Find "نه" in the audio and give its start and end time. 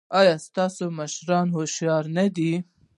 2.17-2.25